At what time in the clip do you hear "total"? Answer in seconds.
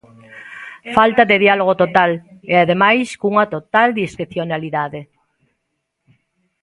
1.83-2.11, 3.55-3.89